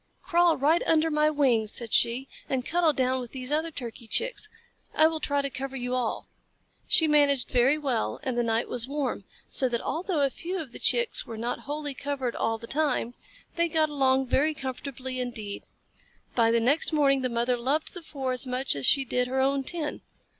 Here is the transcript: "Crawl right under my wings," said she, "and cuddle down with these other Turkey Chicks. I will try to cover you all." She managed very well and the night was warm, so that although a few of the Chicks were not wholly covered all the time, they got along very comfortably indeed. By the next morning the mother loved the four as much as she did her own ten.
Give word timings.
"Crawl 0.23 0.57
right 0.57 0.81
under 0.87 1.11
my 1.11 1.29
wings," 1.29 1.71
said 1.71 1.93
she, 1.93 2.27
"and 2.49 2.65
cuddle 2.65 2.91
down 2.91 3.19
with 3.19 3.33
these 3.33 3.51
other 3.51 3.69
Turkey 3.69 4.07
Chicks. 4.07 4.49
I 4.95 5.05
will 5.05 5.19
try 5.19 5.43
to 5.43 5.49
cover 5.51 5.75
you 5.75 5.93
all." 5.93 6.27
She 6.87 7.07
managed 7.07 7.49
very 7.51 7.77
well 7.77 8.19
and 8.23 8.35
the 8.35 8.41
night 8.41 8.67
was 8.67 8.87
warm, 8.87 9.25
so 9.47 9.69
that 9.69 9.79
although 9.79 10.21
a 10.25 10.31
few 10.31 10.59
of 10.59 10.71
the 10.71 10.79
Chicks 10.79 11.27
were 11.27 11.37
not 11.37 11.59
wholly 11.69 11.93
covered 11.93 12.35
all 12.35 12.57
the 12.57 12.65
time, 12.65 13.13
they 13.57 13.67
got 13.69 13.89
along 13.89 14.25
very 14.25 14.55
comfortably 14.55 15.19
indeed. 15.19 15.61
By 16.33 16.49
the 16.49 16.59
next 16.59 16.91
morning 16.91 17.21
the 17.21 17.29
mother 17.29 17.55
loved 17.55 17.93
the 17.93 18.01
four 18.01 18.31
as 18.31 18.47
much 18.47 18.75
as 18.75 18.87
she 18.87 19.05
did 19.05 19.27
her 19.27 19.39
own 19.39 19.63
ten. 19.63 20.01